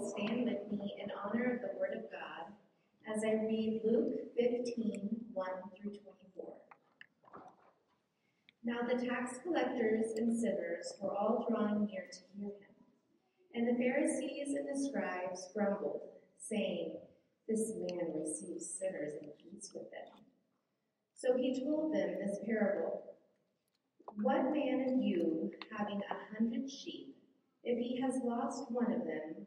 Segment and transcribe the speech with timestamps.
[0.00, 2.52] stand with me in honor of the Word of God
[3.06, 6.54] as I read Luke 15 1 through 24.
[8.64, 12.72] Now the tax collectors and sinners were all drawing near to hear him.
[13.54, 16.00] And the Pharisees and the scribes grumbled,
[16.38, 16.96] saying,
[17.48, 20.24] This man receives sinners and eats with them.
[21.14, 23.02] So he told them this parable
[24.20, 27.16] What man of you, having a hundred sheep,
[27.64, 29.46] if he has lost one of them,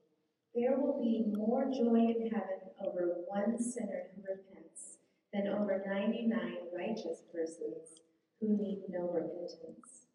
[0.55, 4.97] there will be more joy in heaven over one sinner who repents
[5.33, 8.01] than over 99 righteous persons
[8.39, 10.07] who need no repentance.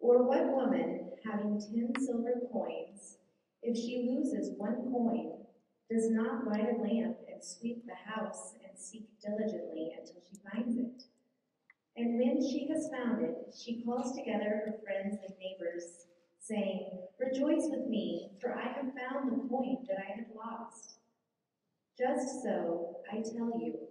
[0.00, 3.18] Or what woman, having ten silver coins,
[3.62, 5.32] if she loses one coin,
[5.90, 10.78] does not light a lamp and sweep the house and seek diligently until she finds
[10.78, 11.02] it?
[11.96, 16.06] And when she has found it, she calls together her friends and neighbors,
[16.38, 20.98] saying, Rejoice with me, for I have found the coin that I had lost.
[21.98, 23.88] Just so, I tell you,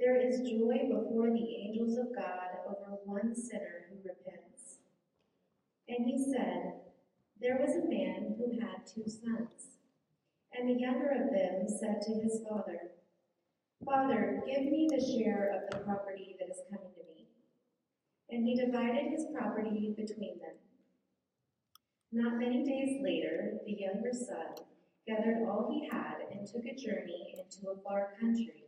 [0.00, 4.78] there is joy before the angels of God over one sinner who repents.
[5.88, 6.74] And he said,
[7.40, 9.78] There was a man who had two sons.
[10.52, 12.92] And the younger of them said to his father,
[13.84, 17.28] Father, give me the share of the property that is coming to me.
[18.30, 20.56] And he divided his property between them.
[22.10, 24.64] Not many days later, the younger son
[25.06, 28.67] gathered all he had and took a journey into a far country.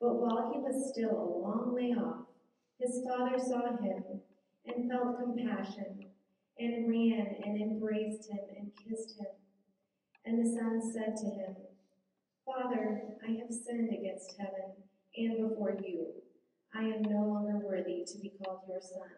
[0.00, 2.24] But while he was still a long way off,
[2.78, 4.22] his father saw him
[4.64, 6.06] and felt compassion,
[6.58, 9.26] and ran and embraced him and kissed him.
[10.24, 11.56] And the son said to him,
[12.46, 14.72] Father, I have sinned against heaven
[15.16, 16.06] and before you.
[16.74, 19.10] I am no longer worthy to be called your son.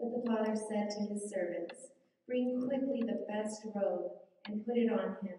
[0.00, 1.88] But the father said to his servants,
[2.26, 4.10] Bring quickly the best robe
[4.46, 5.38] and put it on him,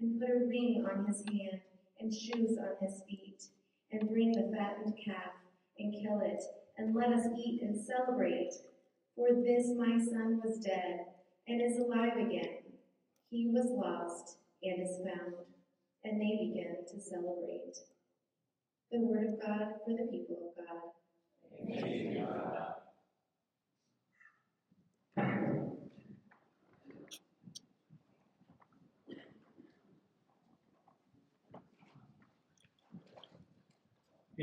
[0.00, 1.60] and put a ring on his hand
[2.02, 3.44] and shoes on his feet,
[3.92, 5.32] and bring the fattened calf
[5.78, 6.42] and kill it,
[6.76, 8.52] and let us eat and celebrate.
[9.14, 11.06] For this my son was dead
[11.46, 12.62] and is alive again.
[13.30, 15.34] He was lost and is found.
[16.04, 17.76] And they began to celebrate.
[18.90, 20.90] The word of God for the people of God.
[21.60, 22.71] Amen.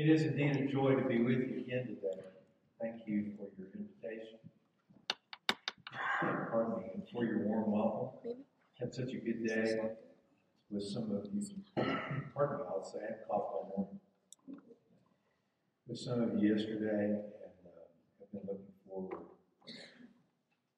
[0.00, 2.22] It is indeed a joy to be with you again today.
[2.80, 4.38] Thank you for your invitation.
[6.50, 8.42] Pardon me, and for your warm welcome.
[8.78, 9.78] Had such a good day
[10.70, 11.42] with some of you.
[12.34, 14.62] Pardon me, I'll say I had cough all morning.
[15.86, 17.16] With some of you yesterday, and
[17.66, 17.84] uh,
[18.20, 19.26] have been looking forward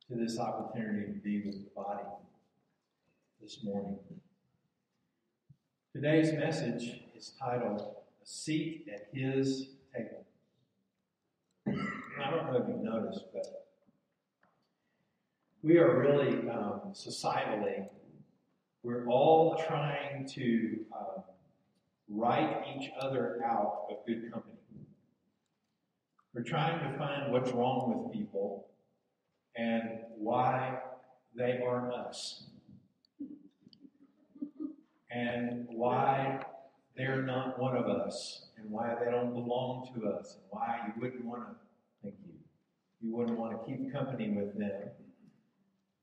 [0.08, 2.08] to this opportunity to be with the body
[3.40, 3.98] this morning.
[5.94, 10.24] Today's message is titled a seat at his table.
[11.66, 13.66] I don't know if you've noticed, but
[15.62, 17.86] we are really um, societally,
[18.82, 21.22] we're all trying to um,
[22.08, 24.56] write each other out of good company.
[26.34, 28.66] We're trying to find what's wrong with people
[29.56, 29.82] and
[30.16, 30.78] why
[31.36, 32.44] they aren't us.
[35.10, 36.40] And why
[36.96, 41.00] they're not one of us and why they don't belong to us and why you
[41.00, 41.56] wouldn't want to,
[42.02, 42.34] thank you,
[43.00, 44.88] you wouldn't want to keep company with them.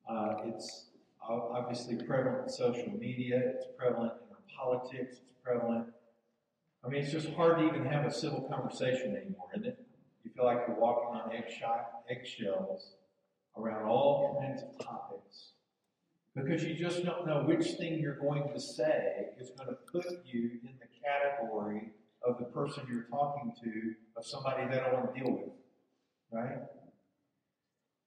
[0.09, 0.85] Uh, it's
[1.27, 5.85] obviously prevalent in social media, it's prevalent in our politics, it's prevalent.
[6.83, 9.85] I mean, it's just hard to even have a civil conversation anymore, isn't it?
[10.23, 11.31] You feel like you're walking on
[12.09, 12.93] eggshells
[13.57, 15.51] around all kinds of topics
[16.35, 20.05] because you just don't know which thing you're going to say is going to put
[20.25, 21.91] you in the category
[22.25, 25.49] of the person you're talking to, of somebody that don't want to deal with,
[26.31, 26.59] right?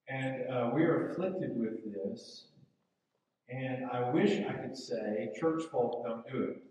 [0.09, 2.47] And uh, we are afflicted with this,
[3.49, 6.63] and I wish I could say church folk don't do it.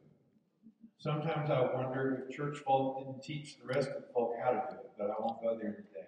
[1.00, 4.62] Sometimes I wonder if church folk didn't teach the rest of the folk how to
[4.70, 6.01] do it, but I won't go there today.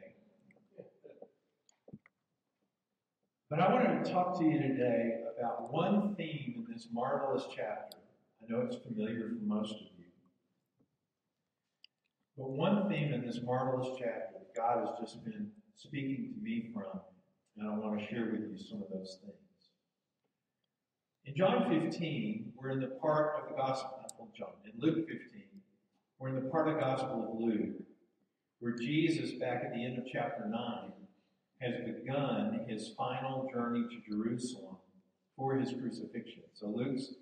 [3.53, 7.99] But I wanted to talk to you today about one theme in this marvelous chapter.
[8.41, 10.05] I know it's familiar for most of you.
[12.35, 16.71] But one theme in this marvelous chapter that God has just been speaking to me
[16.73, 16.99] from,
[17.55, 19.35] and I want to share with you some of those things.
[21.25, 25.43] In John 15, we're in the part of the Gospel, of John, in Luke 15,
[26.17, 27.83] we're in the part of the Gospel of Luke,
[28.61, 30.93] where Jesus, back at the end of chapter 9,
[31.63, 34.77] has begun his final journey to Jerusalem
[35.37, 36.43] for his crucifixion.
[36.53, 37.13] So Luke's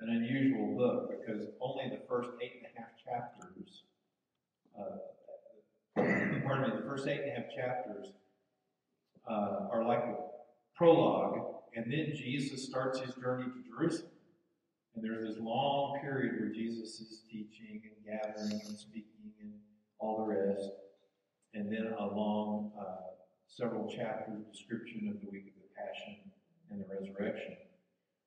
[0.00, 3.84] an unusual book because only the first eight and a half chapters,
[4.78, 4.96] uh,
[6.44, 8.08] pardon me, the first eight and a half chapters
[9.28, 10.14] uh, are like a
[10.76, 11.38] prologue,
[11.74, 14.10] and then Jesus starts his journey to Jerusalem.
[14.94, 19.52] And there's this long period where Jesus is teaching and gathering and speaking and
[19.98, 20.70] all the rest.
[21.52, 23.15] And then a long uh,
[23.48, 26.16] several chapters description of the week of the Passion
[26.70, 27.56] and the resurrection.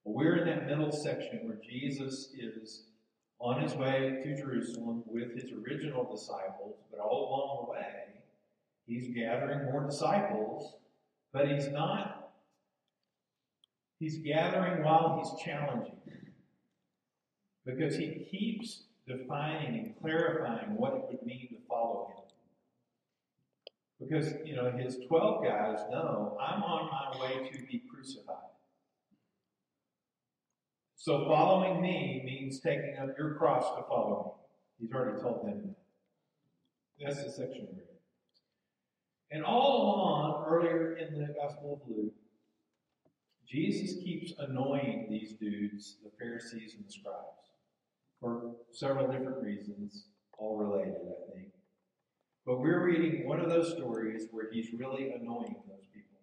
[0.04, 2.86] Well, we're in that middle section where Jesus is
[3.40, 8.24] on his way to Jerusalem with his original disciples, but all along the way,
[8.86, 10.76] he's gathering more disciples,
[11.32, 12.32] but he's not,
[14.00, 15.96] he's gathering while he's challenging.
[17.66, 22.19] Because he keeps defining and clarifying what it would mean to follow him.
[24.00, 28.36] Because, you know, his 12 guys know I'm on my way to be crucified.
[30.96, 34.38] So following me means taking up your cross to follow
[34.80, 34.86] me.
[34.88, 35.76] He's already told them that.
[37.06, 37.80] That's the section in.
[39.32, 42.14] And all along, earlier in the Gospel of Luke,
[43.48, 47.52] Jesus keeps annoying these dudes, the Pharisees and the scribes,
[48.20, 50.06] for several different reasons,
[50.38, 51.50] all related, I think.
[52.50, 56.18] But we're reading one of those stories where he's really annoying those people.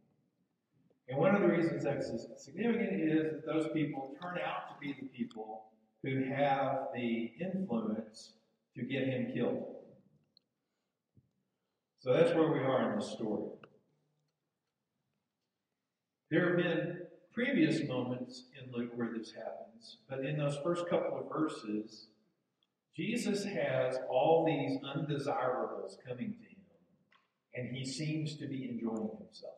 [1.08, 4.92] And one of the reasons that's significant is that those people turn out to be
[5.00, 5.66] the people
[6.02, 8.32] who have the influence
[8.74, 9.76] to get him killed.
[12.00, 13.44] So that's where we are in this story.
[16.32, 17.02] There have been
[17.32, 22.08] previous moments in Luke where this happens, but in those first couple of verses,
[22.96, 26.56] Jesus has all these undesirables coming to him,
[27.54, 29.54] and he seems to be enjoying himself.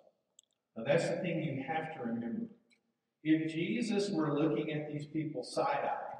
[0.76, 2.46] Now, that's the thing you have to remember.
[3.22, 6.16] If Jesus were looking at these people side eye,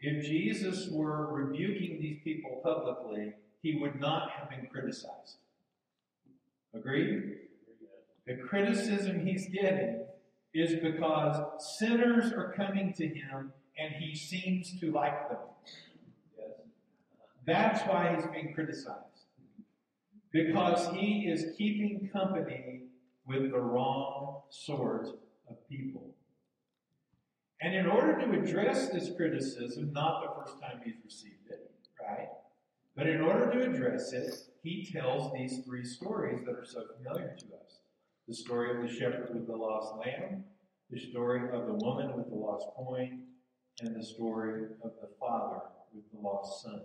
[0.00, 5.38] if Jesus were rebuking these people publicly, he would not have been criticized.
[6.74, 7.38] Agreed?
[8.26, 10.04] The criticism he's getting
[10.54, 15.38] is because sinners are coming to him and he seems to like them.
[17.46, 19.26] That's why he's being criticized.
[20.32, 22.82] Because he is keeping company
[23.26, 25.08] with the wrong sort
[25.48, 26.14] of people.
[27.60, 31.70] And in order to address this criticism, not the first time he's received it,
[32.00, 32.28] right?
[32.96, 37.36] But in order to address it, he tells these three stories that are so familiar
[37.38, 37.78] to us
[38.28, 40.44] the story of the shepherd with the lost lamb,
[40.90, 43.24] the story of the woman with the lost coin,
[43.80, 45.60] and the story of the father
[45.92, 46.82] with the lost son.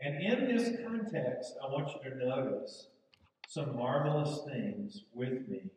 [0.00, 2.88] And in this context, I want you to notice
[3.48, 5.70] some marvelous things with me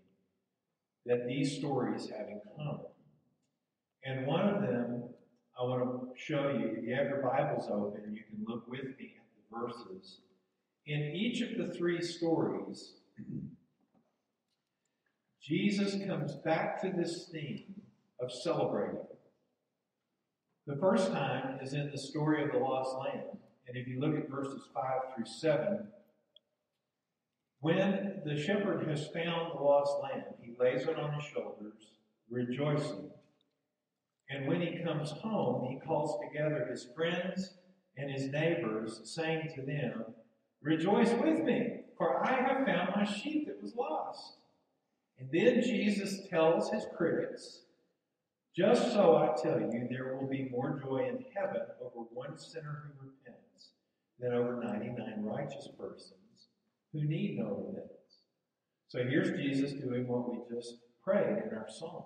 [1.05, 2.85] that these stories have in common.
[4.03, 5.03] And one of them
[5.59, 6.77] I want to show you.
[6.77, 10.21] If you have your Bibles open, you can look with me at the verses.
[10.85, 12.93] In each of the three stories,
[15.41, 17.81] Jesus comes back to this theme
[18.21, 19.01] of celebrating.
[20.65, 23.39] The first time is in the story of the lost lamb.
[23.69, 24.83] And if you look at verses 5
[25.15, 25.87] through 7,
[27.61, 31.91] when the shepherd has found the lost lamb, he lays it on his shoulders,
[32.31, 33.11] rejoicing.
[34.27, 37.53] And when he comes home, he calls together his friends
[37.95, 40.05] and his neighbors, saying to them,
[40.63, 44.37] Rejoice with me, for I have found my sheep that was lost.
[45.19, 47.59] And then Jesus tells his critics,
[48.55, 52.83] Just so I tell you, there will be more joy in heaven over one sinner
[52.83, 53.38] who repents
[54.19, 56.13] than over 99 righteous persons
[56.91, 57.93] who need no repentance.
[58.87, 62.05] So here's Jesus doing what we just prayed in our song.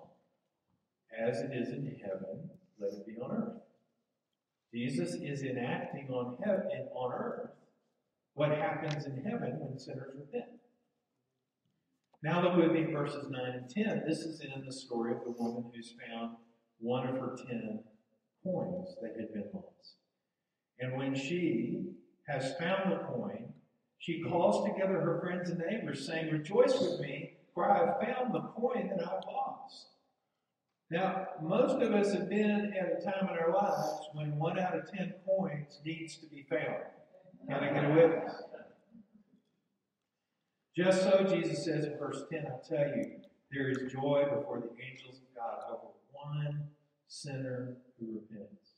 [1.18, 3.62] As it is in heaven, let it be on earth.
[4.72, 7.50] Jesus is enacting on heaven on earth
[8.34, 10.50] what happens in heaven when sinners repent.
[12.22, 14.02] Now look with me verses 9 and 10.
[14.08, 16.36] This is in the story of the woman who's found
[16.78, 17.80] one of her ten
[18.42, 19.96] coins that had been lost.
[20.80, 21.92] And when she
[22.26, 23.52] has found the coin,
[23.98, 28.34] she calls together her friends and neighbors, saying, Rejoice with me, for I have found
[28.34, 29.86] the coin that I've lost.
[30.90, 34.76] Now, most of us have been at a time in our lives when one out
[34.76, 36.82] of ten coins needs to be found.
[37.48, 38.32] Can I get a witness?
[40.76, 43.12] Just so, Jesus says in verse 10, I tell you,
[43.52, 46.64] there is joy before the angels of God over one
[47.06, 48.72] sinner who repents.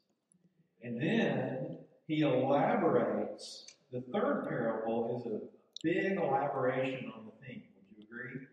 [0.82, 3.66] And then he elaborates.
[3.92, 5.40] The third parable is a
[5.82, 7.62] big elaboration on the theme.
[7.76, 8.46] Would you agree?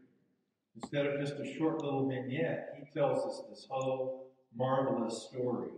[0.81, 5.69] Instead of just a short little vignette, he tells us this whole marvelous story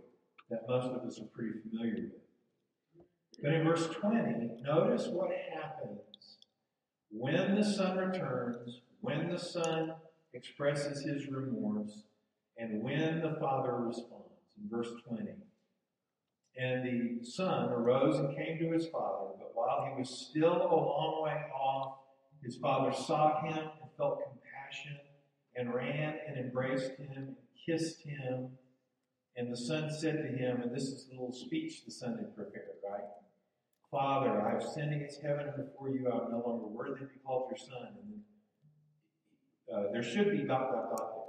[0.50, 3.06] that most of us are pretty familiar with.
[3.42, 6.38] But in verse 20, notice what happens
[7.10, 9.94] when the son returns, when the son
[10.32, 12.04] expresses his remorse,
[12.58, 14.22] and when the father responds.
[14.58, 15.32] In verse 20.
[16.58, 20.74] And the son arose and came to his father, but while he was still a
[20.74, 21.98] long way off,
[22.42, 24.98] his father saw him and felt compassion
[25.54, 27.36] and ran and embraced him and
[27.66, 28.50] kissed him.
[29.36, 32.34] And the son said to him, and this is the little speech the son had
[32.34, 33.04] prepared, right?
[33.90, 36.08] Father, I have sinned against heaven before you.
[36.08, 37.96] I am no longer worthy to be called your son.
[38.02, 41.24] And uh, there should be dot, dot, dot there.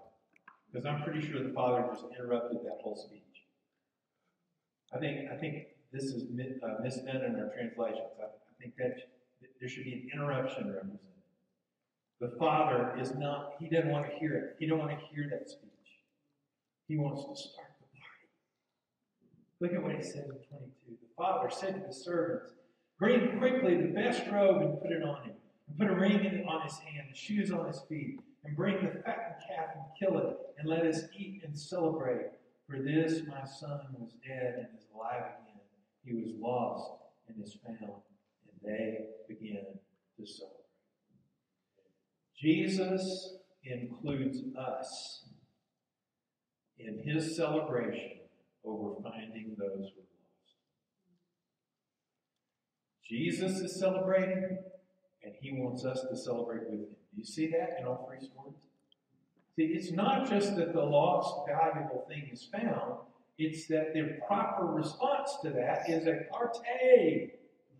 [0.72, 3.27] Because I'm pretty sure the father just interrupted that whole speech.
[4.94, 8.16] I think, I think this is uh, misdone in our translations.
[8.20, 8.98] I, I think that
[9.60, 11.00] there should be an interruption represented.
[12.20, 14.56] The father is not, he doesn't want to hear it.
[14.60, 15.70] He don't want to hear that speech.
[16.88, 18.28] He wants to start the party.
[19.60, 20.72] Look at what he said in 22.
[20.88, 22.54] The father said to his servants,
[22.98, 25.36] Bring quickly the best robe and put it on him,
[25.68, 29.04] and put a ring on his hand, and shoes on his feet, and bring the
[29.04, 32.32] fattened calf and kill it, and let us eat and celebrate.
[32.70, 35.62] For this my son was dead and is alive again.
[36.04, 36.92] He was lost
[37.28, 38.02] and is found.
[38.48, 39.64] And they began
[40.20, 40.54] to celebrate.
[42.38, 45.24] Jesus includes us
[46.78, 48.20] in his celebration
[48.64, 50.56] over finding those who are lost.
[53.10, 54.58] Jesus is celebrating,
[55.24, 56.96] and he wants us to celebrate with him.
[57.14, 58.67] Do you see that in all three stories?
[59.58, 63.00] See, it's not just that the lost, valuable thing is found,
[63.40, 67.32] it's that the proper response to that is a party.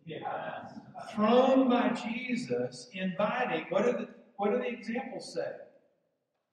[0.08, 0.70] Yeah.
[1.14, 3.66] Thrown by Jesus, inviting.
[3.70, 4.08] What are the
[4.38, 5.52] what do the examples say?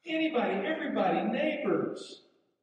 [0.06, 2.22] Anybody, everybody, neighbors,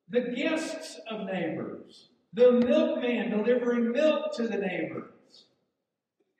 [0.09, 5.45] the guests of neighbors, the milkman delivering milk to the neighbors.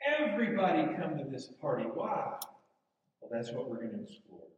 [0.06, 1.86] Everybody come to this party.
[1.86, 2.34] Why?
[3.20, 4.51] Well, that's what we're going to explore.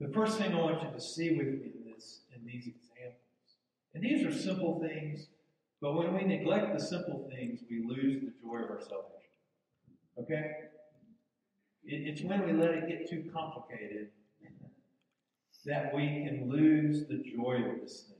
[0.00, 3.22] The first thing I want you to see with me in this, in these examples,
[3.94, 5.28] and these are simple things,
[5.80, 9.16] but when we neglect the simple things, we lose the joy of our salvation.
[10.18, 10.50] Okay?
[11.84, 14.08] It's when we let it get too complicated
[15.66, 18.16] that we can lose the joy of this thing.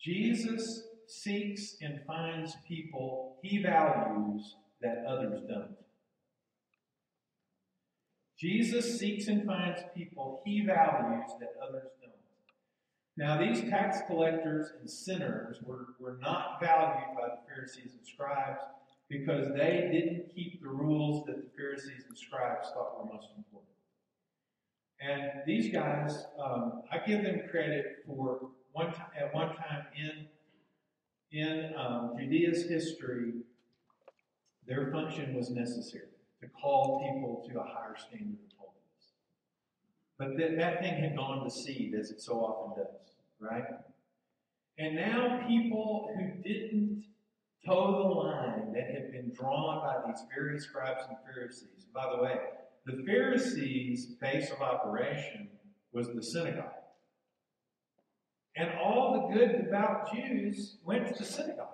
[0.00, 5.76] Jesus seeks and finds people he values that others don't.
[8.44, 12.12] Jesus seeks and finds people he values that others don't.
[13.16, 18.60] Now, these tax collectors and sinners were, were not valued by the Pharisees and scribes
[19.08, 23.72] because they didn't keep the rules that the Pharisees and scribes thought were most important.
[25.00, 30.26] And these guys, um, I give them credit for one time, at one time in
[31.32, 33.32] in um, Judea's history,
[34.66, 36.13] their function was necessary
[36.44, 39.12] to call people to a higher standard of holiness.
[40.18, 43.64] But that, that thing had gone to seed, as it so often does, right?
[44.78, 47.04] And now people who didn't
[47.66, 51.86] toe the line that had been drawn by these various scribes and Pharisees.
[51.94, 52.36] By the way,
[52.84, 55.48] the Pharisees' base of operation
[55.92, 56.72] was the synagogue.
[58.56, 61.68] And all the good, devout Jews went to the synagogue.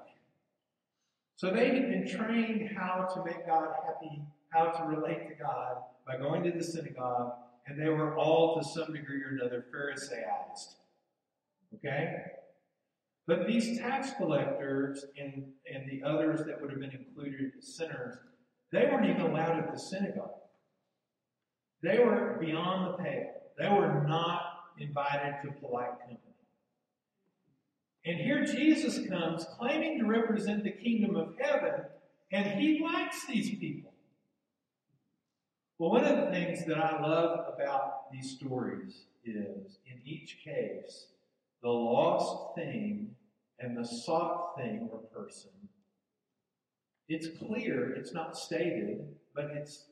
[1.37, 5.77] So they had been trained how to make God happy, how to relate to God
[6.07, 7.33] by going to the synagogue,
[7.67, 10.77] and they were all to some degree or another Pharisaized.
[11.75, 12.17] Okay?
[13.27, 18.17] But these tax collectors and, and the others that would have been included as sinners,
[18.73, 20.31] they weren't even allowed at the synagogue.
[21.83, 23.31] They were beyond the pale.
[23.59, 24.43] They were not
[24.79, 26.19] invited to polite company.
[28.05, 31.83] And here Jesus comes claiming to represent the kingdom of heaven,
[32.33, 33.90] and he likes these people.
[35.81, 41.07] Well, one of the things that I love about these stories is in each case,
[41.63, 43.13] the lost thing
[43.59, 45.53] and the sought thing or person,
[47.09, 49.87] it's clear, it's not stated, but it's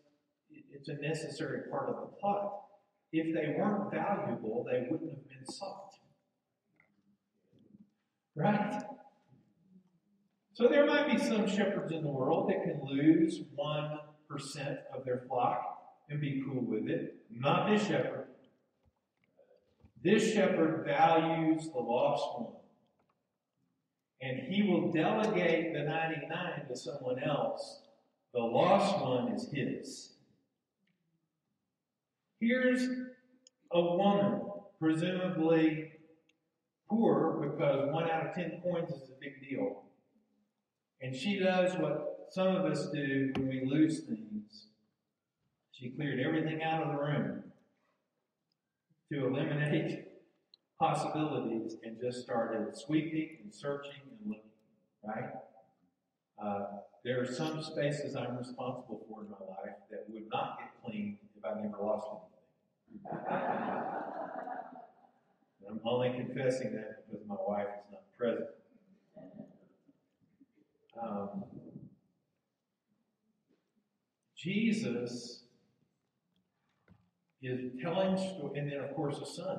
[0.70, 2.64] it's a necessary part of the plot.
[3.10, 5.94] If they weren't valuable, they wouldn't have been sought.
[8.36, 8.82] Right?
[10.52, 15.22] So there might be some shepherds in the world that can lose 1% of their
[15.26, 15.76] flock
[16.08, 17.16] and be cool with it.
[17.30, 18.26] Not this shepherd.
[20.02, 22.52] This shepherd values the lost one.
[24.20, 27.82] And he will delegate the 99 to someone else.
[28.32, 30.12] The lost one is his.
[32.40, 32.88] Here's
[33.72, 34.42] a woman,
[34.78, 35.92] presumably
[36.88, 39.82] poor because one out of ten coins is a big deal.
[41.00, 44.68] And she does what some of us do when we lose things.
[45.78, 47.44] She cleared everything out of the room
[49.12, 50.08] to eliminate
[50.80, 54.42] possibilities and just started sweeping and searching and looking,
[55.04, 55.30] right?
[56.42, 60.70] Uh, there are some spaces I'm responsible for in my life that would not get
[60.84, 62.08] cleaned if I never lost
[62.90, 63.20] anything.
[65.70, 68.48] I'm only confessing that because my wife is not present.
[71.00, 71.44] Um,
[74.36, 75.44] Jesus
[77.42, 79.58] is telling story, and then of course a son.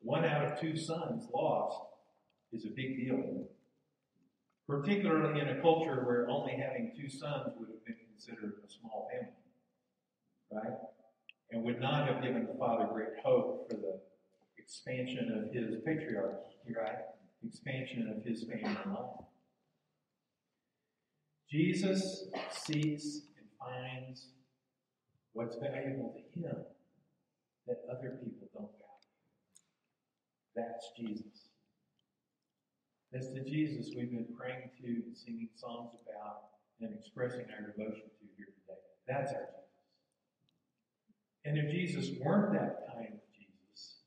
[0.00, 1.78] One out of two sons lost
[2.52, 3.46] is a big deal.
[4.66, 9.08] Particularly in a culture where only having two sons would have been considered a small
[9.10, 9.34] family.
[10.50, 10.78] Right?
[11.50, 14.00] And would not have given the father great hope for the
[14.56, 16.98] expansion of his patriarchy, right?
[17.44, 19.26] Expansion of his family line.
[21.50, 24.28] Jesus seeks and finds
[25.32, 26.56] what's valuable to him
[27.70, 29.14] that other people don't value.
[30.58, 31.48] That's Jesus.
[33.12, 38.10] That's the Jesus we've been praying to and singing songs about and expressing our devotion
[38.10, 38.80] to here today.
[39.06, 39.60] That's our Jesus.
[41.44, 44.02] And if Jesus weren't that kind of Jesus,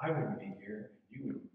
[0.00, 1.50] I wouldn't be here and you wouldn't be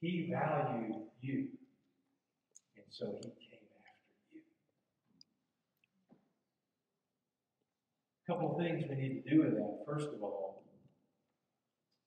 [0.00, 0.12] here.
[0.12, 1.48] He valued you,
[2.76, 4.40] and so he came after you.
[8.19, 9.78] A couple things we need to do with that.
[9.84, 10.62] First of all,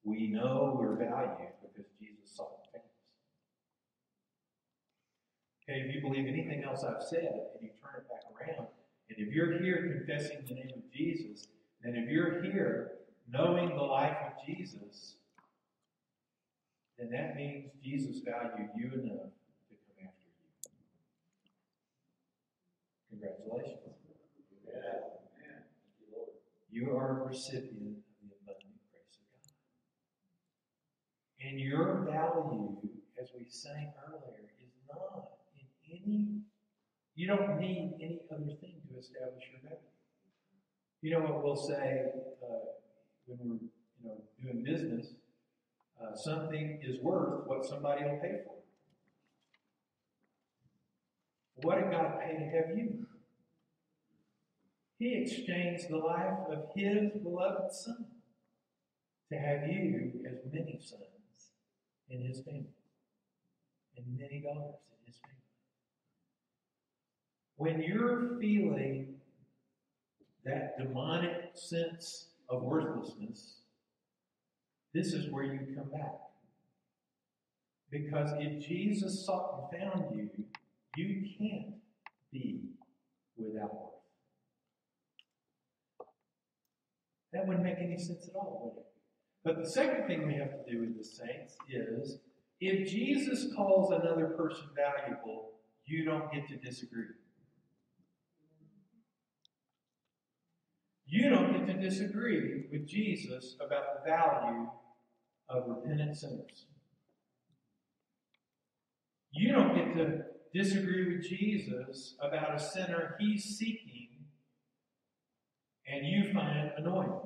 [0.06, 2.86] we know we're valued because Jesus saw the us.
[5.64, 8.68] Okay, if you believe anything else I've said and you turn it back around,
[9.10, 11.48] and if you're here confessing the name of Jesus,
[11.84, 12.92] then if you're here
[13.30, 15.16] knowing the life of Jesus,
[16.98, 19.32] then that means Jesus valued you enough
[19.68, 20.70] to come after you.
[23.10, 23.83] Congratulations.
[26.74, 29.54] You are a recipient of the abundant grace of God.
[31.46, 32.82] And your value,
[33.22, 36.42] as we sang earlier, is not in any,
[37.14, 39.86] you don't need any other thing to establish your value.
[41.04, 42.06] You know what we'll say
[42.42, 42.74] uh,
[43.28, 43.70] when we're
[44.02, 45.14] you know doing business?
[46.02, 48.56] Uh, something is worth what somebody will pay for.
[51.62, 53.06] What did God pay to have you?
[55.00, 58.06] He exchanged the life of His beloved Son
[59.32, 61.04] to have you as many sons
[62.10, 62.66] in His family
[63.98, 65.34] and many daughters in His family.
[67.58, 69.16] When you're feeling
[70.46, 73.56] that demonic sense of worthlessness,
[74.94, 76.20] this is where you come back.
[77.90, 80.30] Because if Jesus sought and found you,
[80.96, 81.76] you can't
[82.32, 82.62] be
[83.38, 83.93] without worth.
[87.34, 88.86] That wouldn't make any sense at all, would it?
[89.44, 92.20] But the second thing we have to do with the saints is
[92.62, 95.52] if Jesus calls another person valuable,
[95.86, 97.06] you don't get to disagree.
[101.06, 104.70] You don't get to disagree with Jesus about the value
[105.50, 106.66] of repentant sinners.
[109.32, 110.22] You don't get to
[110.54, 114.03] disagree with Jesus about a sinner he's seeking
[115.88, 117.20] and you find annoying.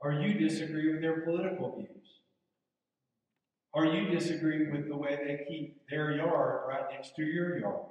[0.00, 2.20] Or you disagree with their political views.
[3.72, 7.86] Or you disagree with the way they keep their yard right next to your yard.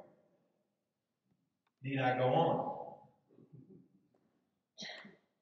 [1.83, 2.75] Need I go on?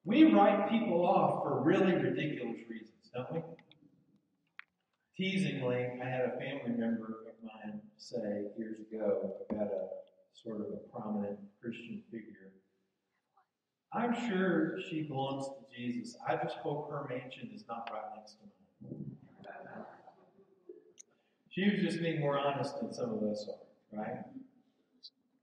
[0.04, 3.40] We write people off for really ridiculous reasons, don't we?
[5.16, 9.88] Teasingly, I had a family member of mine say years ago about a
[10.34, 12.52] sort of a prominent Christian figure.
[13.94, 16.16] I'm sure she belongs to Jesus.
[16.28, 18.38] I just hope her mansion is not right next to
[18.82, 19.14] mine.
[21.50, 24.24] She was just being more honest than some of us are, right?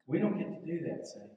[0.08, 1.32] We don't get to do that, saints.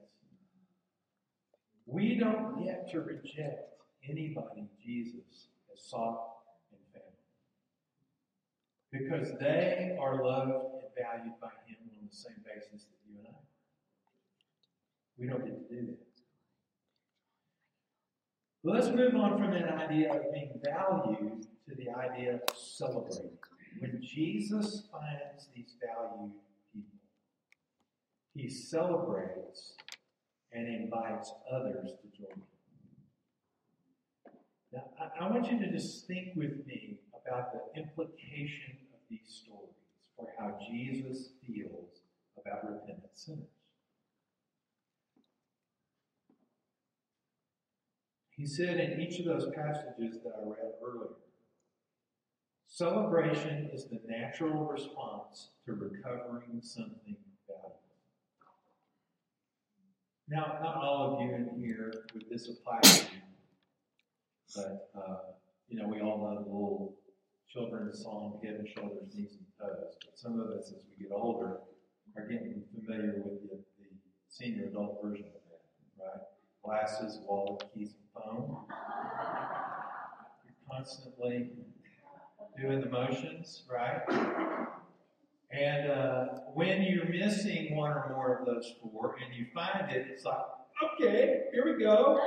[1.86, 3.74] We don't get to reject
[4.08, 6.38] anybody Jesus has sought
[6.72, 7.14] and found.
[8.90, 13.28] Because they are loved and valued by Him on the same basis that you and
[13.28, 13.38] I.
[15.16, 16.13] We don't get to do that.
[18.66, 23.36] Let's move on from that idea of being valued to the idea of celebrating.
[23.78, 26.32] When Jesus finds these valued
[26.72, 26.98] people,
[28.34, 29.74] he celebrates
[30.50, 32.42] and invites others to join him.
[34.72, 39.42] Now, I, I want you to just think with me about the implication of these
[39.44, 39.76] stories
[40.16, 42.00] for how Jesus feels
[42.38, 43.53] about repentant sinners.
[48.36, 51.14] He said in each of those passages that I read earlier,
[52.66, 57.16] celebration is the natural response to recovering something
[57.46, 57.80] valuable.
[60.28, 63.20] Now, not all of you in here would this apply to you,
[64.56, 65.16] but uh,
[65.68, 66.96] you know, we all know the little
[67.48, 69.94] children's song, head and shoulders, knees and toes.
[70.04, 71.58] But some of us, as we get older,
[72.16, 73.86] are getting familiar with the, the
[74.28, 76.22] senior adult version of that, right?
[76.64, 78.56] Glasses, wallet, keys, phone.
[80.44, 81.50] You're constantly
[82.60, 84.00] doing the motions, right?
[85.50, 86.24] And uh,
[86.54, 90.36] when you're missing one or more of those four and you find it, it's like,
[90.94, 92.20] okay, here we go.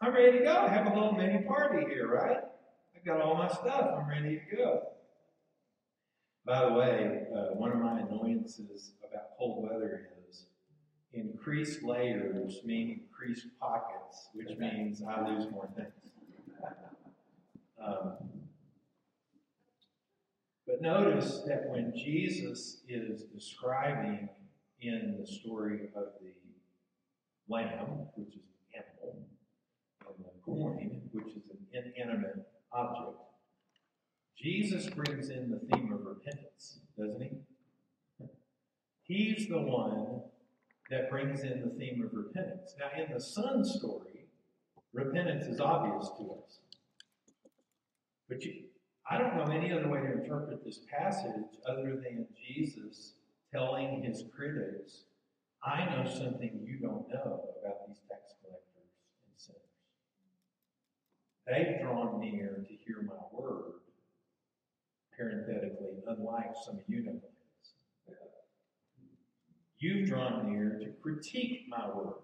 [0.00, 0.52] I'm ready to go.
[0.52, 2.38] I Have a little mini party here, right?
[2.96, 3.90] I've got all my stuff.
[3.98, 4.82] I'm ready to go.
[6.46, 10.17] By the way, uh, one of my annoyances about cold weather is
[11.12, 15.92] increased layers mean increased pockets, which means I lose more things.
[17.80, 18.16] Um,
[20.66, 24.28] but notice that when Jesus is describing
[24.82, 26.32] in the story of the
[27.48, 28.42] lamb, which is
[28.74, 29.16] an animal,
[30.06, 33.16] and the coin, which is an inanimate object,
[34.36, 37.30] Jesus brings in the theme of repentance, doesn't he?
[39.02, 40.20] He's the one
[40.90, 42.74] that brings in the theme of repentance.
[42.78, 44.26] Now, in the son story,
[44.92, 46.58] repentance is obvious to us.
[48.28, 48.64] But you,
[49.10, 53.14] I don't know any other way to interpret this passage other than Jesus
[53.52, 55.04] telling his critics,
[55.64, 58.92] I know something you don't know about these tax collectors
[59.26, 59.60] and sinners.
[61.46, 63.80] They've drawn near to hear my word,
[65.16, 67.20] parenthetically, unlike some of you know
[69.78, 72.14] You've drawn near to critique my word.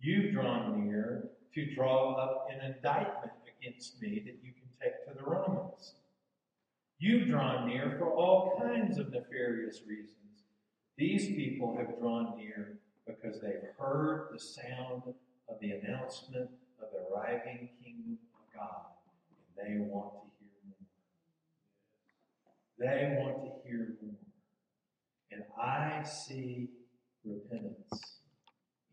[0.00, 5.14] You've drawn near to draw up an indictment against me that you can take to
[5.14, 5.94] the Romans.
[6.98, 10.16] You've drawn near for all kinds of nefarious reasons.
[10.96, 15.02] These people have drawn near because they've heard the sound
[15.48, 16.50] of the announcement
[16.82, 18.86] of the arriving kingdom of God,
[19.56, 20.88] and they want to hear more.
[22.78, 24.09] They want to hear more.
[25.40, 26.68] And I see
[27.24, 28.18] repentance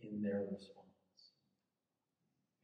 [0.01, 0.85] in their response.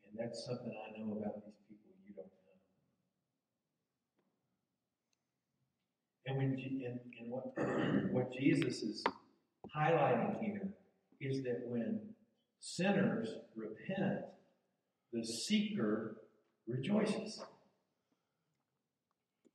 [0.06, 2.54] And that's something I know about these people you don't know.
[6.28, 6.52] And when
[6.86, 7.54] and, and what
[8.14, 9.04] what Jesus is
[9.76, 10.70] highlighting here
[11.20, 12.00] is that when
[12.60, 14.22] sinners repent,
[15.12, 16.18] the seeker
[16.68, 17.42] rejoices.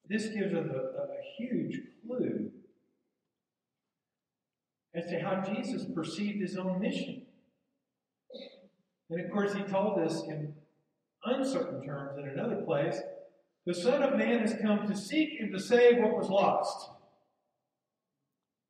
[0.06, 2.50] This gives us a, a, a huge clue
[4.94, 7.22] as to how Jesus perceived his own mission.
[9.10, 10.54] And of course, he told us in
[11.24, 13.00] uncertain terms in another place
[13.68, 16.88] the Son of Man has come to seek and to save what was lost.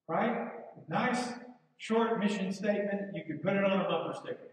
[0.08, 0.48] Right?
[0.88, 1.34] Nice,
[1.76, 3.14] short mission statement.
[3.14, 4.50] You could put it on a bumper sticker.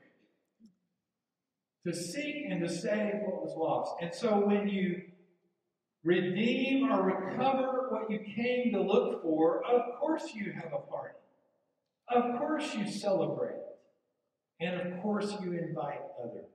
[1.87, 3.95] to seek and to save what was lost.
[4.01, 5.01] And so when you
[6.03, 11.15] redeem or recover what you came to look for, of course you have a party.
[12.09, 13.55] Of course you celebrate.
[14.59, 16.45] And of course you invite others.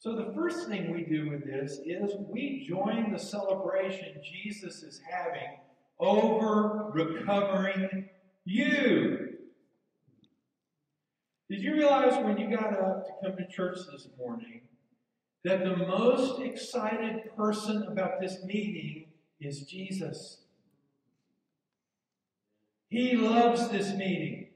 [0.00, 5.00] So the first thing we do with this is we join the celebration Jesus is
[5.10, 5.58] having
[5.98, 8.08] over recovering
[8.44, 9.28] you.
[11.50, 14.60] Did you realize when you got up to come to church this morning
[15.44, 19.06] that the most excited person about this meeting
[19.40, 20.42] is Jesus?
[22.88, 24.46] He loves this meeting.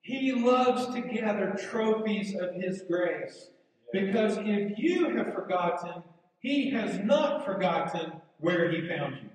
[0.00, 3.50] He loves to gather trophies of His grace.
[3.92, 6.02] Because if you have forgotten,
[6.40, 9.30] He has not forgotten where He found you.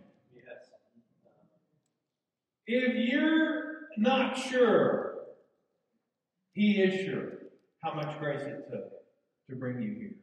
[2.67, 5.15] If you're not sure,
[6.53, 7.33] He is sure
[7.83, 8.91] how much grace it took
[9.49, 10.15] to bring you here.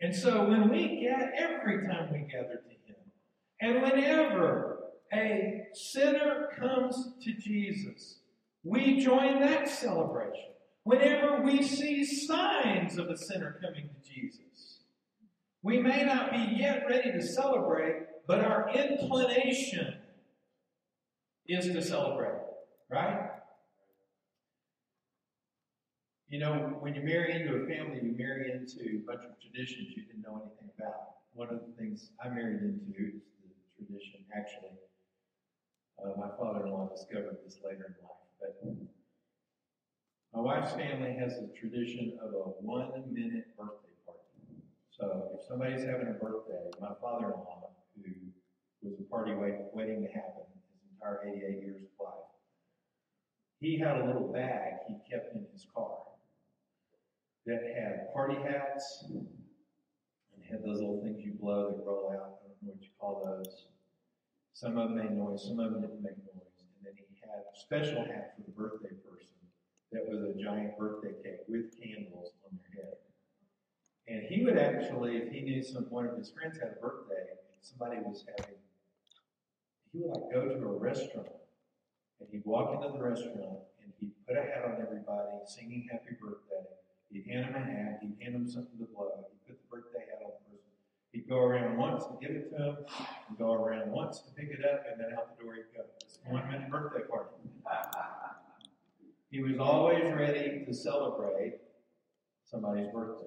[0.00, 2.96] And so when we get, every time we gather to Him,
[3.60, 4.69] and whenever
[5.12, 8.18] a sinner comes to Jesus,
[8.62, 10.50] we join that celebration.
[10.84, 14.80] Whenever we see signs of a sinner coming to Jesus,
[15.62, 19.94] we may not be yet ready to celebrate, but our inclination
[21.46, 22.38] is to celebrate,
[22.90, 23.30] right?
[26.28, 29.88] You know, when you marry into a family, you marry into a bunch of traditions
[29.96, 31.26] you didn't know anything about.
[31.32, 34.78] One of the things I married into is the tradition, actually.
[36.02, 38.24] Uh, my father in law discovered this later in life.
[38.40, 38.56] But
[40.32, 44.64] my wife's family has a tradition of a one minute birthday party.
[44.90, 49.56] So if somebody's having a birthday, my father in law, who was a party wait,
[49.74, 52.30] waiting to happen his entire 88 years of life,
[53.60, 55.98] he had a little bag he kept in his car
[57.46, 59.26] that had party hats and
[60.48, 62.40] had those little things you blow that roll out.
[62.40, 63.66] I don't know what you call those.
[64.60, 66.52] Some of them made noise, some of them didn't make noise.
[66.60, 69.40] And then he had a special hat for the birthday person
[69.88, 73.00] that was a giant birthday cake with candles on their head.
[74.04, 77.40] And he would actually, if he knew some one of his friends had a birthday,
[77.40, 78.60] and somebody was having,
[79.96, 81.40] he would like go to a restaurant
[82.20, 86.20] and he'd walk into the restaurant and he'd put a hat on everybody, singing happy
[86.20, 86.68] birthday.
[87.08, 90.04] He'd hand them a hat, he'd hand them something to blow, he'd put the birthday
[90.04, 90.68] hat on the person.
[91.12, 92.76] He'd go around once to give it to him,
[93.28, 95.84] and go around once to pick it up, and then out the door he'd go.
[96.02, 97.30] It's a one minute birthday party.
[99.30, 101.58] He was always ready to celebrate
[102.44, 103.26] somebody's birthday.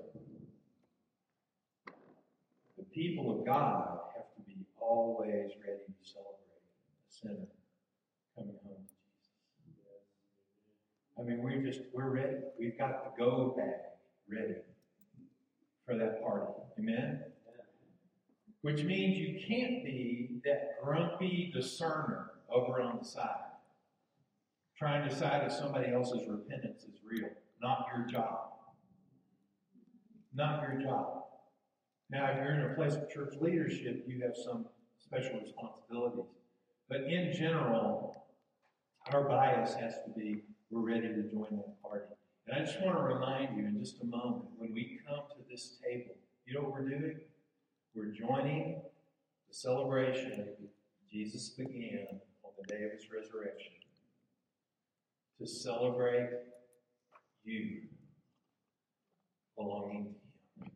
[2.78, 6.64] The people of God have to be always ready to celebrate
[7.10, 7.48] a sinner
[8.36, 8.96] coming home to
[9.66, 10.04] Jesus.
[11.18, 12.38] I mean, we're just, we're ready.
[12.60, 13.76] We've got the go bag
[14.30, 14.56] ready
[15.86, 16.52] for that party.
[16.80, 17.24] Amen?
[18.64, 23.52] Which means you can't be that grumpy discerner over on the side,
[24.78, 27.30] trying to decide if somebody else's repentance is real.
[27.62, 28.52] Not your job.
[30.34, 31.24] Not your job.
[32.10, 34.66] Now, if you're in a place of church leadership, you have some
[34.98, 36.32] special responsibilities.
[36.88, 38.24] But in general,
[39.12, 42.06] our bias has to be we're ready to join that party.
[42.48, 45.52] And I just want to remind you in just a moment when we come to
[45.52, 47.20] this table, you know what we're doing?
[47.96, 48.82] We're joining
[49.54, 50.48] the celebration
[51.12, 52.08] Jesus began
[52.44, 53.74] on the day of his resurrection
[55.40, 56.30] to celebrate
[57.44, 57.82] you
[59.56, 60.16] belonging
[60.58, 60.72] to him.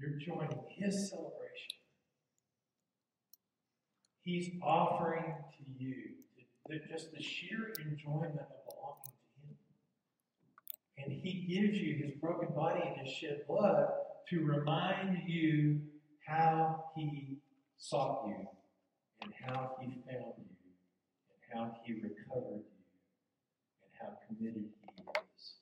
[0.00, 1.76] You're joining his celebration.
[4.22, 5.94] He's offering to you
[6.90, 9.56] just the sheer enjoyment of belonging to him.
[10.98, 13.88] And he gives you his broken body and his shed blood
[14.30, 15.80] to remind you
[16.26, 17.38] how he
[17.78, 18.46] sought you
[19.22, 20.58] and how he found you
[21.30, 22.82] and how he recovered you
[23.82, 25.54] and how committed he is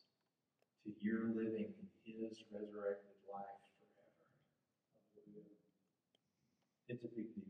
[0.85, 1.73] to your living
[2.07, 3.61] in his resurrected life
[5.13, 5.45] forever.
[6.89, 7.45] It's a big deal.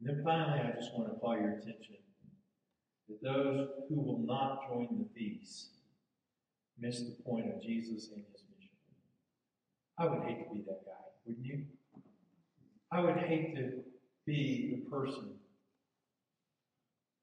[0.00, 1.96] And then finally, I just want to call your attention
[3.08, 5.70] that those who will not join the feast
[6.78, 8.35] miss the point of Jesus and his.
[9.98, 10.92] I would hate to be that guy,
[11.24, 11.64] wouldn't you?
[12.92, 13.82] I would hate to
[14.26, 15.30] be the person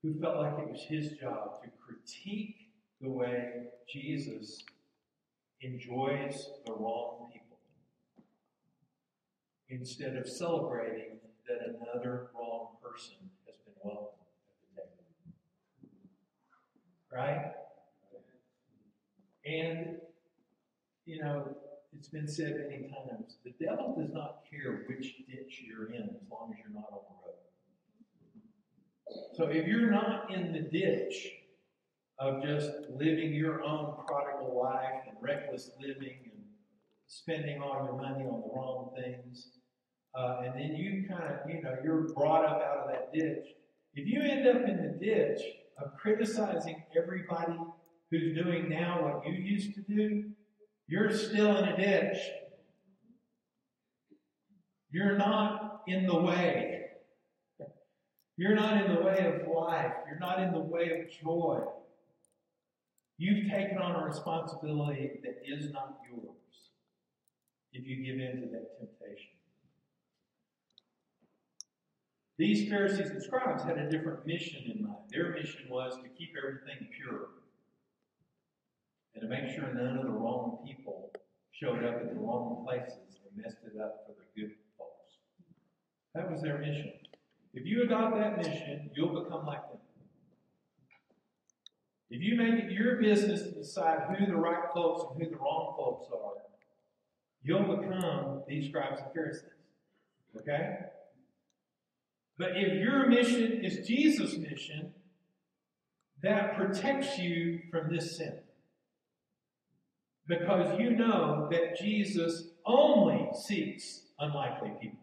[0.02, 4.64] who felt like it was his job to critique the way Jesus
[5.62, 7.58] enjoys the wrong people
[9.70, 14.10] instead of celebrating that another wrong person has been welcomed
[14.78, 15.04] at the
[15.84, 15.96] table.
[17.12, 17.52] Right?
[19.46, 19.98] And,
[21.06, 21.56] you know,
[22.08, 26.54] been said many times, the devil does not care which ditch you're in as long
[26.54, 27.34] as you're not on the road.
[29.34, 31.28] So if you're not in the ditch
[32.20, 36.44] of just living your own prodigal life and reckless living and
[37.08, 39.50] spending all your money on the wrong things,
[40.16, 43.48] uh, and then you kind of, you know, you're brought up out of that ditch.
[43.96, 45.42] If you end up in the ditch
[45.78, 47.58] of criticizing everybody
[48.12, 50.26] who's doing now what you used to do,
[50.88, 52.18] you're still in a ditch.
[54.92, 56.82] You're not in the way.
[58.38, 59.94] You're not in the way of life.
[60.08, 61.62] You're not in the way of joy.
[63.18, 66.34] You've taken on a responsibility that is not yours
[67.72, 69.32] if you give in to that temptation.
[72.38, 74.98] These Pharisees and scribes had a different mission in mind.
[75.12, 77.30] Their mission was to keep everything pure
[79.14, 81.12] and to make sure none of the wrong people
[81.52, 85.18] showed up at the wrong places and messed it up for the good folks.
[86.16, 86.92] That was their mission.
[87.54, 89.80] If you adopt that mission, you'll become like them.
[92.10, 95.38] If you make it your business to decide who the right folks and who the
[95.38, 96.34] wrong folks are,
[97.44, 99.50] you'll become these scribes and Pharisees.
[100.38, 100.76] Okay?
[102.38, 104.94] But if your mission is Jesus' mission,
[106.22, 108.40] that protects you from this sin.
[110.28, 115.00] Because you know that Jesus only seeks unlikely people.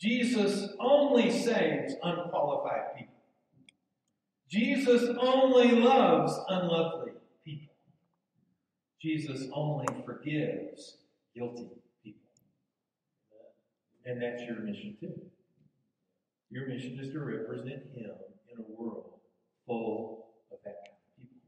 [0.00, 3.14] Jesus only saves unqualified people.
[4.50, 7.12] Jesus only loves unlovely
[7.44, 7.72] people.
[9.00, 10.96] Jesus only forgives
[11.34, 11.70] guilty
[12.02, 12.20] people.
[14.04, 15.14] And that's your mission too.
[16.50, 18.10] Your mission is to represent Him
[18.50, 19.20] in a world
[19.66, 21.38] full of that kind of people.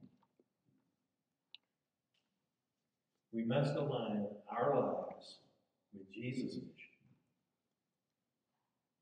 [3.34, 5.38] We must align our lives
[5.92, 6.70] with Jesus' mission.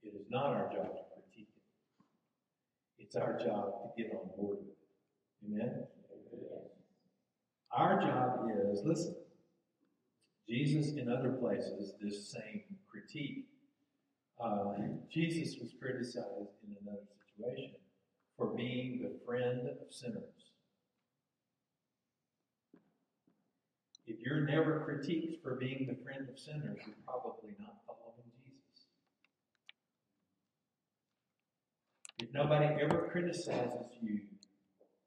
[0.02, 3.02] It is not our job to critique it.
[3.02, 5.60] It's our job to get on board with it.
[5.62, 5.84] Amen?
[7.72, 9.16] Our job is, listen,
[10.48, 13.46] Jesus in other places, this same critique
[14.42, 14.74] uh,
[15.10, 17.74] Jesus was criticized in another situation
[18.36, 20.41] for being the friend of sinners.
[24.12, 28.84] If you're never critiqued for being the friend of sinners, you're probably not following Jesus.
[32.18, 34.20] If nobody ever criticizes you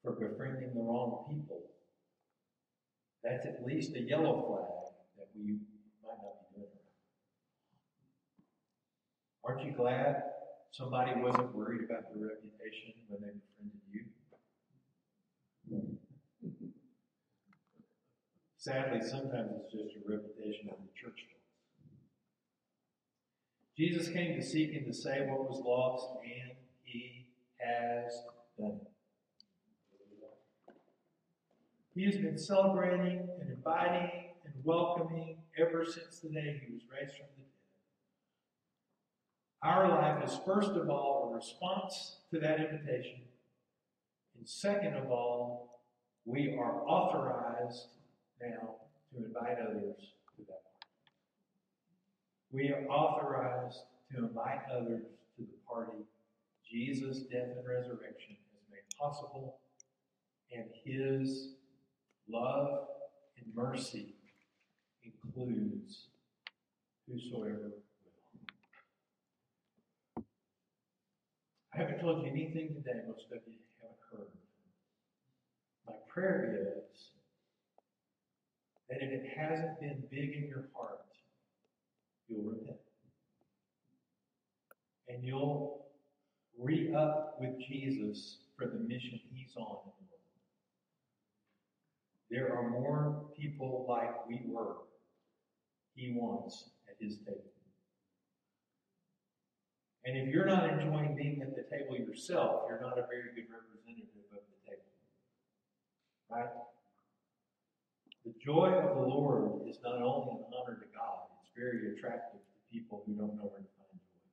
[0.03, 1.61] for befriending the wrong people,
[3.23, 5.59] that's at least a yellow flag that we
[6.01, 6.89] might not be doing right.
[9.43, 10.23] Aren't you glad
[10.71, 14.05] somebody wasn't worried about your reputation when they befriended you?
[18.65, 21.19] Sadly, sometimes it's just a reputation of the church.
[23.77, 27.27] Jesus came to seek and to save what was lost, and he
[27.59, 28.11] has
[28.57, 30.73] done it.
[31.93, 34.09] He has been celebrating and inviting
[34.45, 37.51] and welcoming ever since the day he was raised from the dead.
[39.61, 43.21] Our life is, first of all, a response to that invitation.
[44.35, 45.83] And second of all,
[46.25, 47.89] we are authorized
[48.41, 48.75] now
[49.11, 50.91] to invite others to that party.
[52.51, 53.79] We are authorized
[54.11, 55.03] to invite others
[55.37, 56.03] to the party
[56.69, 59.59] Jesus' death and resurrection has made possible,
[60.51, 61.53] and his
[62.27, 62.87] love
[63.37, 64.15] and mercy
[65.03, 66.07] includes
[67.07, 67.83] whosoever will.
[71.73, 74.31] I haven't told you anything today, most of you haven't heard.
[75.87, 77.09] My prayer is
[78.89, 81.01] that if it hasn't been big in your heart,
[82.27, 82.77] you'll repent.
[85.07, 85.85] And you'll
[86.59, 90.25] re up with Jesus for the mission he's on in the world.
[92.29, 94.77] There are more people like we were,
[95.95, 97.41] he wants at his table.
[100.05, 103.49] And if you're not enjoying being at the table yourself, you're not a very good
[103.49, 104.83] representative of the table.
[106.29, 106.49] Right?
[108.25, 112.41] The joy of the Lord is not only an honor to God, it's very attractive
[112.41, 114.25] to people who don't know where to find joy.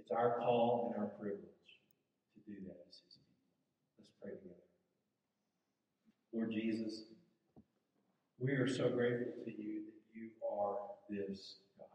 [0.00, 1.68] It's our call and our privilege
[2.32, 3.44] to do that as His people.
[4.00, 4.64] Let's pray together.
[6.32, 7.04] Lord Jesus,
[8.38, 10.76] we are so grateful to you that you are
[11.10, 11.88] this God.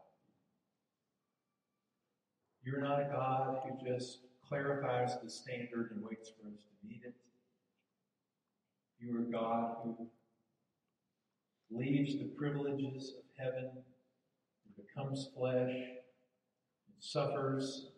[2.62, 7.02] you're not a God who just clarifies the standard and waits for us to meet
[7.04, 7.14] it.
[9.04, 10.06] You are God who
[11.70, 17.88] leaves the privileges of heaven and becomes flesh and suffers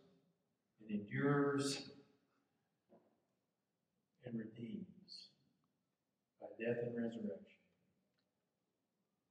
[0.80, 1.90] and endures
[4.24, 5.28] and redeems
[6.40, 7.56] by death and resurrection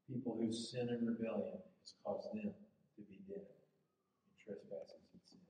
[0.07, 2.53] people whose sin and rebellion has caused them
[2.95, 5.41] to be dead in trespasses and sins.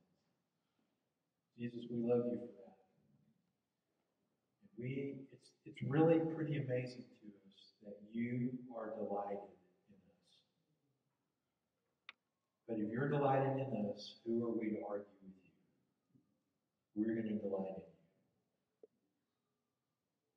[1.58, 2.80] Jesus, we love you for that.
[4.64, 5.28] And we
[5.66, 9.50] it's really pretty amazing to us that you are delighted
[9.90, 10.38] in us.
[12.68, 15.52] But if you're delighted in us, who are we to argue with you?
[16.96, 17.96] We're going to delight in you.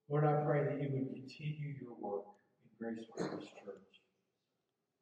[0.09, 2.25] Lord, I pray that you would continue your work
[2.65, 4.01] in Grace Purpose Church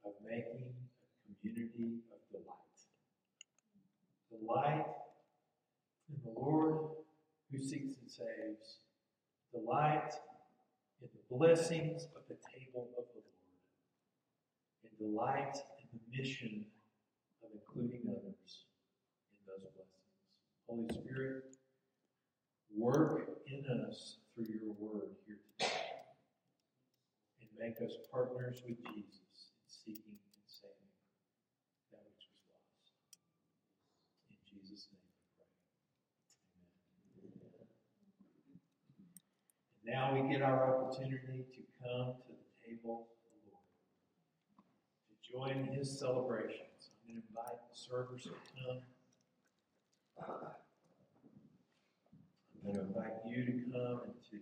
[0.04, 2.78] of making a community of delight.
[4.30, 4.86] Delight
[6.10, 6.90] in the Lord
[7.50, 8.85] who seeks and saves.
[9.56, 10.12] Delight
[11.00, 13.64] in the blessings of the table of the Lord.
[14.84, 16.66] And delight in the mission
[17.42, 18.66] of including others
[19.32, 20.12] in those blessings.
[20.68, 21.56] Holy Spirit,
[22.76, 25.72] work in us through your word here today.
[27.40, 30.92] And make us partners with Jesus in seeking and saving
[31.92, 32.92] that which was lost.
[34.28, 35.48] In Jesus' name we pray.
[36.52, 36.76] Amen.
[39.72, 43.62] And now we get our opportunity to come to the table of the Lord,
[45.08, 46.90] to join his celebrations.
[46.90, 48.80] I'm going to invite the servers to come.
[52.56, 54.36] I'm going to invite you to come and to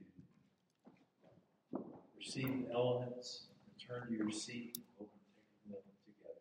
[2.16, 5.28] receive the elements, and return to your seat, and we'll take
[5.68, 6.40] them together.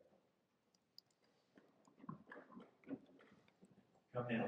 [4.13, 4.47] Come now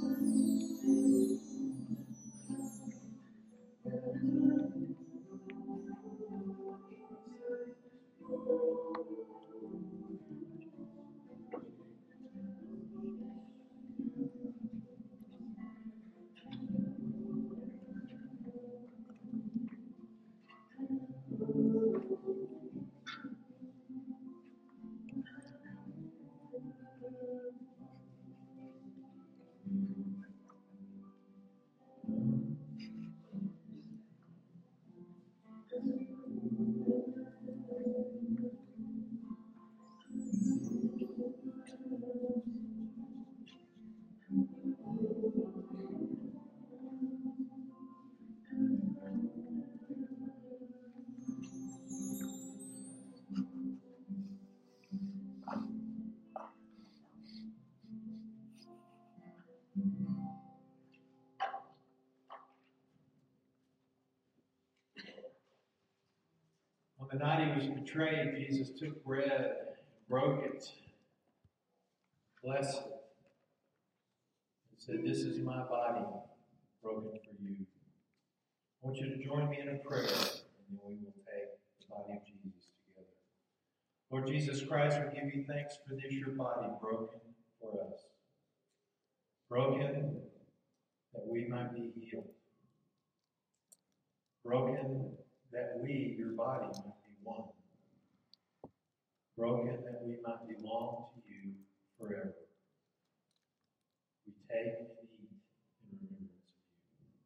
[67.11, 69.55] the night he was betrayed, Jesus took bread,
[70.09, 70.65] broke it,
[72.43, 73.01] blessed it,
[74.71, 76.05] and said, This is my body
[76.81, 77.55] broken for you.
[78.83, 80.09] I want you to join me in a prayer, and
[80.69, 83.07] then we will take the body of Jesus together.
[84.09, 87.19] Lord Jesus Christ, we give you thanks for this, your body broken
[87.59, 87.99] for us.
[89.49, 90.17] Broken
[91.13, 92.23] that we might be healed.
[94.45, 95.11] Broken
[95.51, 96.69] that we, your body,
[97.23, 97.49] one.
[99.37, 101.53] Broken that we might belong to you
[101.99, 102.33] forever.
[104.25, 105.29] We take and eat
[105.83, 106.33] in remembrance
[106.91, 107.17] of you.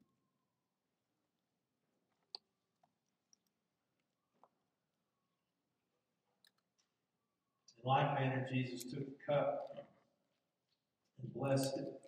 [7.83, 9.87] In like manner, Jesus took the cup
[11.21, 12.01] and blessed it.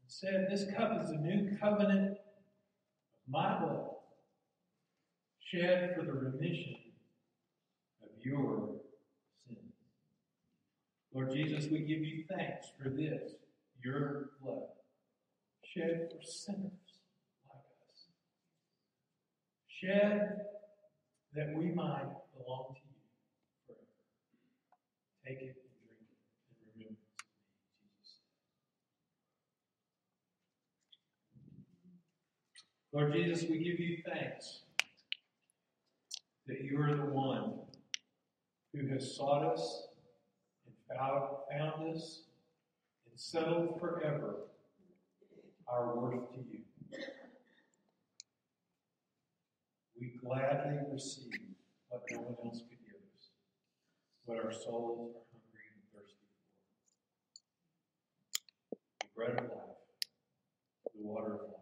[0.00, 3.91] And said, This cup is the new covenant of my blood,
[5.52, 6.76] shed for the remission
[8.02, 8.70] of your
[9.46, 9.58] sins.
[11.14, 13.32] Lord Jesus, we give you thanks for this,
[13.84, 14.68] your blood,
[15.74, 16.72] shed for sinners
[17.46, 18.06] like us.
[19.68, 20.46] Shed
[21.34, 22.96] that we might belong to you
[23.66, 23.80] forever.
[25.26, 26.16] Take it and drink it
[26.48, 27.44] in remembrance of
[27.82, 28.16] me, Jesus.
[32.92, 34.60] Lord Jesus, we give you thanks
[36.52, 37.54] that you are the one
[38.74, 39.88] who has sought us
[40.66, 42.24] and found, found us
[43.08, 44.48] and settled forever
[45.66, 46.60] our worth to you.
[49.98, 51.32] We gladly receive
[51.88, 53.30] what no one else could give us,
[54.26, 56.26] what our souls are hungry and thirsty
[58.68, 58.76] for.
[59.00, 59.80] The bread of life,
[60.94, 61.61] the water of life,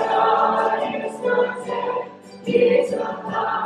[2.43, 3.61] Oh,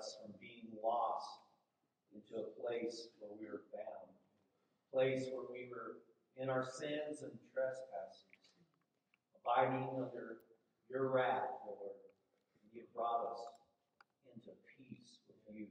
[0.00, 1.44] us from being lost
[2.16, 6.00] into a place where we were bound, a place where we were
[6.40, 8.24] in our sins and trespasses,
[9.36, 10.40] abiding under
[10.88, 12.00] your wrath, Lord.
[12.64, 13.44] And you brought us
[14.32, 15.68] into peace with you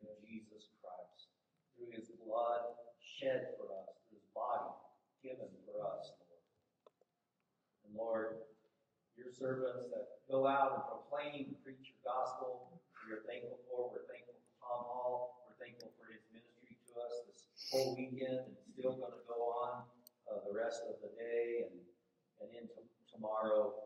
[0.00, 1.28] through Jesus Christ,
[1.76, 4.72] through his blood shed for us, through his body
[5.20, 6.40] given for us, Lord.
[7.84, 8.40] And Lord,
[9.20, 12.75] your servants that go out and proclaim and preach your gospel,
[13.06, 13.94] we are thankful for.
[13.94, 15.46] We're thankful for Tom Hall.
[15.46, 19.38] We're thankful for his ministry to us this whole weekend and still going to go
[19.62, 19.86] on
[20.26, 21.78] uh, the rest of the day and,
[22.42, 23.78] and into tomorrow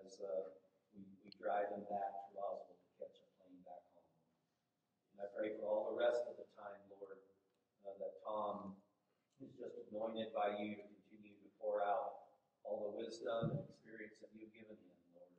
[0.00, 0.56] as uh,
[0.96, 4.08] we, we drive him back to Roswell to catch a plane back home.
[5.12, 7.20] And I pray for all the rest of the time, Lord,
[7.84, 8.80] uh, that Tom
[9.44, 12.32] is just anointed by you to continue to pour out
[12.64, 15.36] all the wisdom and experience that you've given him, Lord,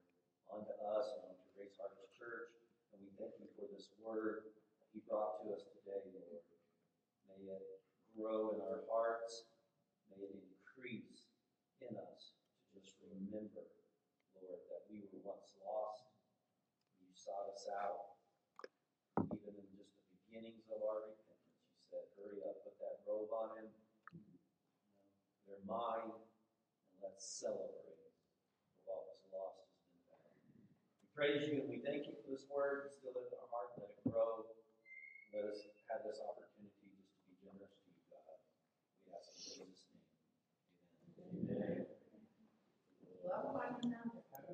[0.61, 2.53] onto us and onto Grace Harvest Church.
[2.95, 6.43] And we thank you for this word that he brought to us today, Lord.
[7.31, 7.63] May it
[8.15, 9.47] grow in our hearts.
[10.11, 11.31] May it increase
[11.79, 12.35] in us
[12.71, 13.63] to just remember,
[14.35, 16.11] Lord, that we were once lost.
[16.99, 18.19] You sought us out.
[19.31, 23.31] Even in just the beginnings of our repentance, you said, hurry up, put that robe
[23.31, 23.71] on him.
[25.47, 28.03] They're mine, and let's celebrate
[28.83, 30.35] for what was lost has been found.
[30.99, 32.91] We praise you and we thank you for this word.
[32.99, 34.43] Still in our heart, let it grow.
[35.31, 36.44] Let us have this opportunity